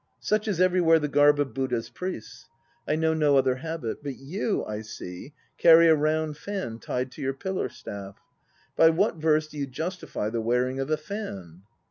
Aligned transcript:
Such 0.19 0.47
is 0.47 0.59
everywhere 0.59 0.97
the 0.97 1.07
garb 1.07 1.39
of 1.39 1.53
Buddha's 1.53 1.91
priests. 1.91 2.49
I 2.87 2.95
know 2.95 3.13
no 3.13 3.37
other 3.37 3.57
habit. 3.57 4.01
But 4.01 4.15
you, 4.17 4.65
I 4.65 4.81
see, 4.81 5.33
carry 5.59 5.89
a 5.89 5.95
round 5.95 6.37
fan 6.37 6.79
tied 6.79 7.11
to 7.11 7.21
your 7.21 7.35
pillar 7.35 7.69
staff. 7.69 8.17
By 8.75 8.89
what 8.89 9.17
verse 9.17 9.47
do 9.47 9.59
you 9.59 9.67
justify 9.67 10.31
the 10.31 10.41
wearing 10.41 10.79
of 10.79 10.89
a 10.89 10.97
fan? 10.97 11.61